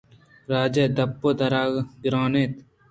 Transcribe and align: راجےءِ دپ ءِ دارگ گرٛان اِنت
راجےءِ 0.51 0.93
دپ 0.97 1.21
ءِ 1.29 1.37
دارگ 1.39 1.73
گرٛان 2.03 2.33
اِنت 2.39 2.53